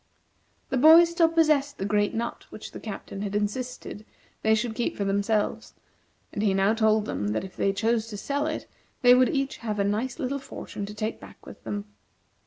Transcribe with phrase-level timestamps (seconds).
[0.69, 4.03] The boys still possessed the great nut which the Captain had insisted
[4.41, 5.75] they should keep for themselves,
[6.33, 8.67] and he now told them that if they chose to sell it,
[9.03, 11.85] they would each have a nice little fortune to take back with them.